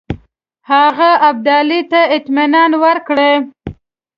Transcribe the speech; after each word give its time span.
هغه 0.71 1.09
ابدالي 1.29 1.81
ته 1.91 2.01
اطمینان 2.17 2.71
ورکړی. 2.83 3.31